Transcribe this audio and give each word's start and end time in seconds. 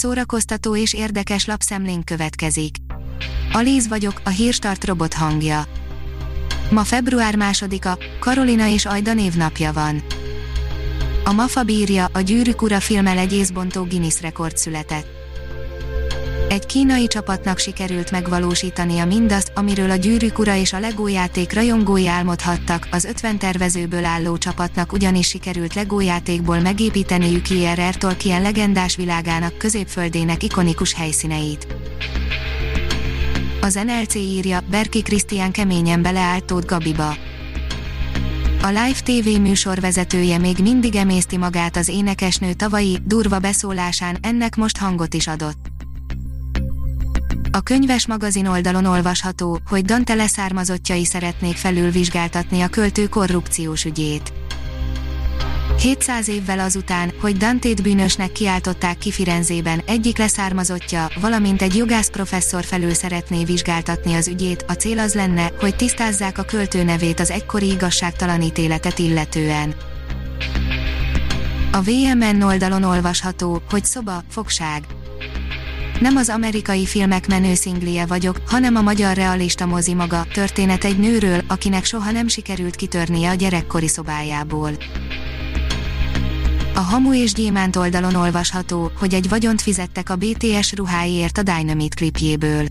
szórakoztató 0.00 0.76
és 0.76 0.94
érdekes 0.94 1.46
lapszemlénk 1.46 2.04
következik. 2.04 2.76
Alíz 3.52 3.88
vagyok, 3.88 4.20
a 4.24 4.28
hírstart 4.28 4.84
robot 4.84 5.14
hangja. 5.14 5.64
Ma 6.70 6.84
február 6.84 7.36
másodika, 7.36 7.98
Karolina 8.20 8.66
és 8.66 8.86
Ajda 8.86 9.14
névnapja 9.14 9.72
van. 9.72 10.02
A 11.24 11.32
MAFA 11.32 11.62
bírja, 11.62 12.08
a 12.12 12.20
Gyűrűk 12.20 12.62
ura 12.62 12.80
filmmel 12.80 13.18
egy 13.18 13.32
észbontó 13.32 13.82
Guinness 13.82 14.20
rekord 14.20 14.56
született. 14.56 15.19
Egy 16.50 16.66
kínai 16.66 17.06
csapatnak 17.06 17.58
sikerült 17.58 18.10
megvalósítania 18.10 19.06
mindazt, 19.06 19.52
amiről 19.54 19.90
a 19.90 19.94
Gyűrűk 19.94 20.38
ura 20.38 20.54
és 20.54 20.72
a 20.72 20.78
Lego 20.78 21.06
játék 21.06 21.52
rajongói 21.52 22.08
álmodhattak, 22.08 22.88
az 22.90 23.04
50 23.04 23.38
tervezőből 23.38 24.04
álló 24.04 24.38
csapatnak 24.38 24.92
ugyanis 24.92 25.28
sikerült 25.28 25.74
Lego 25.74 26.00
játékból 26.00 26.60
megépíteniük 26.60 27.48
J.R.R. 27.48 27.96
Tolkien 27.96 28.42
legendás 28.42 28.96
világának 28.96 29.58
középföldének 29.58 30.42
ikonikus 30.42 30.94
helyszíneit. 30.94 31.66
Az 33.60 33.74
NLC 33.74 34.14
írja, 34.14 34.60
Berki 34.70 35.02
Krisztián 35.02 35.50
keményen 35.50 36.02
beleállt 36.02 36.44
Tóth 36.44 36.66
Gabiba. 36.66 37.16
A 38.62 38.66
Live 38.66 39.00
TV 39.04 39.40
műsor 39.40 39.80
vezetője 39.80 40.38
még 40.38 40.58
mindig 40.58 40.94
emészti 40.94 41.36
magát 41.36 41.76
az 41.76 41.88
énekesnő 41.88 42.52
tavalyi, 42.52 42.98
durva 43.04 43.38
beszólásán, 43.38 44.18
ennek 44.20 44.56
most 44.56 44.76
hangot 44.76 45.14
is 45.14 45.26
adott. 45.26 45.70
A 47.52 47.60
könyves 47.60 48.06
magazin 48.06 48.46
oldalon 48.46 48.84
olvasható, 48.84 49.58
hogy 49.68 49.84
Dante 49.84 50.14
leszármazottjai 50.14 51.04
szeretnék 51.04 51.56
felülvizsgáltatni 51.56 52.60
a 52.60 52.68
költő 52.68 53.08
korrupciós 53.08 53.84
ügyét. 53.84 54.32
700 55.78 56.28
évvel 56.28 56.58
azután, 56.58 57.12
hogy 57.20 57.36
Dantét 57.36 57.82
bűnösnek 57.82 58.32
kiáltották 58.32 58.98
ki 58.98 59.10
Firenzében, 59.10 59.82
egyik 59.86 60.18
leszármazottja, 60.18 61.08
valamint 61.20 61.62
egy 61.62 61.76
jogász 61.76 62.10
professzor 62.10 62.64
felül 62.64 62.94
szeretné 62.94 63.44
vizsgáltatni 63.44 64.14
az 64.14 64.28
ügyét, 64.28 64.64
a 64.68 64.72
cél 64.72 64.98
az 64.98 65.14
lenne, 65.14 65.52
hogy 65.60 65.76
tisztázzák 65.76 66.38
a 66.38 66.42
költő 66.42 66.82
nevét 66.82 67.20
az 67.20 67.30
egykori 67.30 67.70
igazságtalan 67.70 68.42
ítéletet 68.42 68.98
illetően. 68.98 69.74
A 71.72 71.80
VMN 71.80 72.42
oldalon 72.42 72.82
olvasható, 72.82 73.62
hogy 73.70 73.84
szoba, 73.84 74.22
fogság 74.28 74.82
nem 76.00 76.16
az 76.16 76.28
amerikai 76.28 76.86
filmek 76.86 77.26
menő 77.26 77.54
szinglie 77.54 78.06
vagyok, 78.06 78.40
hanem 78.46 78.76
a 78.76 78.80
magyar 78.80 79.16
realista 79.16 79.66
mozi 79.66 79.94
maga, 79.94 80.26
történet 80.32 80.84
egy 80.84 80.98
nőről, 80.98 81.40
akinek 81.46 81.84
soha 81.84 82.10
nem 82.10 82.28
sikerült 82.28 82.76
kitörnie 82.76 83.30
a 83.30 83.34
gyerekkori 83.34 83.88
szobájából. 83.88 84.70
A 86.74 86.80
Hamu 86.80 87.14
és 87.14 87.32
Gyémánt 87.32 87.76
oldalon 87.76 88.14
olvasható, 88.14 88.90
hogy 88.98 89.14
egy 89.14 89.28
vagyont 89.28 89.62
fizettek 89.62 90.10
a 90.10 90.16
BTS 90.16 90.74
ruháiért 90.74 91.38
a 91.38 91.42
Dynamite 91.42 91.94
klipjéből. 91.96 92.66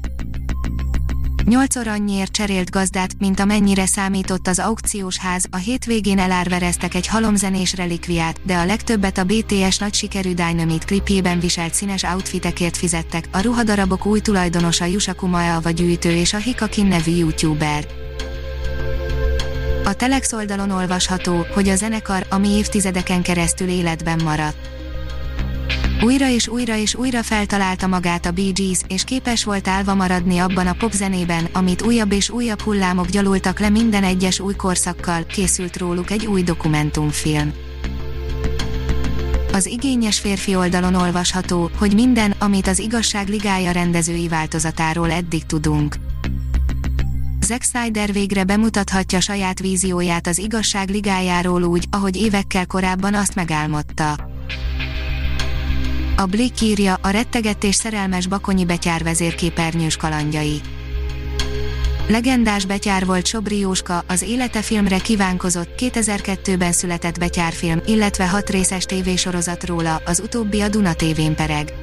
Nyolcszor 1.49 1.87
annyiért 1.87 2.31
cserélt 2.31 2.69
gazdát, 2.69 3.11
mint 3.19 3.39
amennyire 3.39 3.85
számított 3.85 4.47
az 4.47 4.59
aukciós 4.59 5.17
ház, 5.17 5.45
a 5.51 5.57
hétvégén 5.57 6.19
elárvereztek 6.19 6.93
egy 6.93 7.07
halomzenés 7.07 7.75
relikviát, 7.75 8.39
de 8.43 8.55
a 8.55 8.65
legtöbbet 8.65 9.17
a 9.17 9.23
BTS 9.23 9.77
nagy 9.77 9.93
sikerű 9.93 10.33
Dynamite 10.33 10.85
klipjében 10.85 11.39
viselt 11.39 11.73
színes 11.73 12.03
outfitekért 12.03 12.77
fizettek, 12.77 13.29
a 13.31 13.41
ruhadarabok 13.41 14.05
új 14.05 14.19
tulajdonosa 14.19 14.85
Yusaku 14.85 15.27
Maeava 15.27 15.69
gyűjtő 15.69 16.11
és 16.11 16.33
a 16.33 16.37
Hikakin 16.37 16.85
nevű 16.85 17.11
youtuber. 17.11 17.87
A 19.85 19.93
Telex 19.93 20.33
oldalon 20.33 20.71
olvasható, 20.71 21.45
hogy 21.53 21.69
a 21.69 21.75
zenekar, 21.75 22.25
ami 22.29 22.49
évtizedeken 22.49 23.21
keresztül 23.21 23.67
életben 23.67 24.21
maradt 24.23 24.78
újra 26.01 26.29
és 26.29 26.47
újra 26.47 26.75
és 26.75 26.95
újra 26.95 27.23
feltalálta 27.23 27.87
magát 27.87 28.25
a 28.25 28.31
Bee 28.31 28.51
Gees, 28.51 28.79
és 28.87 29.03
képes 29.03 29.43
volt 29.43 29.67
állva 29.67 29.95
maradni 29.95 30.37
abban 30.37 30.67
a 30.67 30.73
popzenében, 30.73 31.47
amit 31.53 31.81
újabb 31.81 32.11
és 32.11 32.29
újabb 32.29 32.61
hullámok 32.61 33.07
gyalultak 33.07 33.59
le 33.59 33.69
minden 33.69 34.03
egyes 34.03 34.39
új 34.39 34.55
korszakkal, 34.55 35.23
készült 35.25 35.77
róluk 35.77 36.11
egy 36.11 36.25
új 36.25 36.43
dokumentumfilm. 36.43 37.53
Az 39.53 39.65
igényes 39.65 40.19
férfi 40.19 40.55
oldalon 40.55 40.95
olvasható, 40.95 41.69
hogy 41.77 41.93
minden, 41.93 42.33
amit 42.39 42.67
az 42.67 42.79
igazság 42.79 43.27
ligája 43.27 43.71
rendezői 43.71 44.27
változatáról 44.27 45.11
eddig 45.11 45.45
tudunk. 45.45 45.95
Zack 47.45 47.63
Snyder 47.63 48.11
végre 48.11 48.43
bemutathatja 48.43 49.19
saját 49.19 49.59
vízióját 49.59 50.27
az 50.27 50.37
igazság 50.37 50.89
ligájáról 50.89 51.63
úgy, 51.63 51.85
ahogy 51.89 52.15
évekkel 52.15 52.65
korábban 52.65 53.13
azt 53.13 53.35
megálmodta. 53.35 54.28
A 56.19 56.25
Blick 56.25 56.61
írja 56.61 56.97
a 57.01 57.09
rettegett 57.09 57.63
és 57.63 57.75
szerelmes 57.75 58.27
Bakonyi 58.27 58.65
betyár 58.65 59.03
vezérképernyős 59.03 59.97
kalandjai. 59.97 60.61
Legendás 62.07 62.65
betyár 62.65 63.05
volt 63.05 63.25
Sobri 63.25 63.59
Jóska, 63.59 64.03
az 64.07 64.21
élete 64.21 64.61
filmre 64.61 64.97
kívánkozott 64.97 65.69
2002-ben 65.77 66.71
született 66.71 67.19
betyárfilm, 67.19 67.81
illetve 67.85 68.27
hat 68.27 68.49
részes 68.49 68.83
tévésorozat 68.83 69.65
róla, 69.65 70.01
az 70.05 70.19
utóbbi 70.19 70.61
a 70.61 70.69
Duna 70.69 70.93
tévén 70.93 71.35
pereg. 71.35 71.73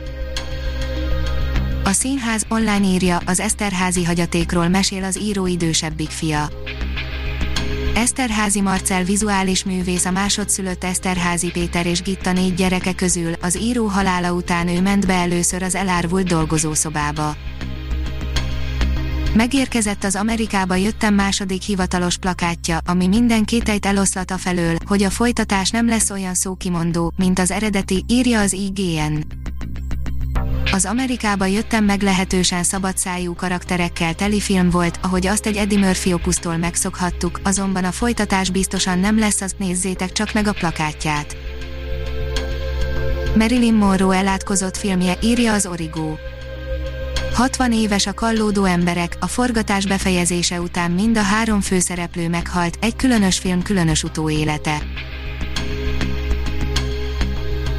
A 1.84 1.92
színház 1.92 2.44
online 2.48 2.86
írja, 2.86 3.20
az 3.26 3.40
Eszterházi 3.40 4.04
hagyatékról 4.04 4.68
mesél 4.68 5.04
az 5.04 5.20
író 5.20 5.46
idősebbik 5.46 6.10
fia. 6.10 6.48
Eszterházi 7.96 8.60
Marcel 8.60 9.04
vizuális 9.04 9.64
művész 9.64 10.04
a 10.04 10.10
másodszülött 10.10 10.84
Eszterházi 10.84 11.50
Péter 11.50 11.86
és 11.86 12.02
Gitta 12.02 12.32
négy 12.32 12.54
gyereke 12.54 12.94
közül, 12.94 13.32
az 13.40 13.58
író 13.58 13.86
halála 13.86 14.32
után 14.32 14.68
ő 14.68 14.80
ment 14.80 15.06
be 15.06 15.12
először 15.14 15.62
az 15.62 15.74
elárvult 15.74 16.28
dolgozószobába. 16.28 17.36
Megérkezett 19.34 20.04
az 20.04 20.16
Amerikába 20.16 20.74
jöttem 20.74 21.14
második 21.14 21.62
hivatalos 21.62 22.16
plakátja, 22.16 22.78
ami 22.84 23.06
minden 23.06 23.44
kételyt 23.44 23.86
eloszlata 23.86 24.38
felől, 24.38 24.76
hogy 24.84 25.02
a 25.02 25.10
folytatás 25.10 25.70
nem 25.70 25.88
lesz 25.88 26.10
olyan 26.10 26.34
szókimondó, 26.34 27.12
mint 27.16 27.38
az 27.38 27.50
eredeti, 27.50 28.04
írja 28.06 28.40
az 28.40 28.52
IGN. 28.52 29.20
Az 30.76 30.84
Amerikába 30.84 31.46
jöttem 31.46 31.84
meglehetősen 31.84 32.62
szabadszájú 32.62 33.34
karakterekkel 33.34 34.14
teli 34.14 34.40
film 34.40 34.70
volt, 34.70 34.98
ahogy 35.02 35.26
azt 35.26 35.46
egy 35.46 35.56
Eddie 35.56 35.78
Murphy 35.78 36.12
opusztól 36.12 36.56
megszokhattuk, 36.56 37.40
azonban 37.42 37.84
a 37.84 37.92
folytatás 37.92 38.50
biztosan 38.50 38.98
nem 38.98 39.18
lesz, 39.18 39.40
azt 39.40 39.58
nézzétek 39.58 40.12
csak 40.12 40.32
meg 40.32 40.46
a 40.46 40.52
plakátját. 40.52 41.36
Marilyn 43.36 43.74
Monroe 43.74 44.16
elátkozott 44.16 44.76
filmje, 44.76 45.18
írja 45.22 45.52
az 45.52 45.66
Origo. 45.66 46.14
60 47.32 47.72
éves 47.72 48.06
a 48.06 48.14
kallódó 48.14 48.64
emberek, 48.64 49.16
a 49.20 49.26
forgatás 49.26 49.86
befejezése 49.86 50.60
után 50.60 50.90
mind 50.90 51.16
a 51.16 51.22
három 51.22 51.60
főszereplő 51.60 52.28
meghalt, 52.28 52.78
egy 52.80 52.96
különös 52.96 53.38
film 53.38 53.62
különös 53.62 54.02
utóélete. 54.02 54.82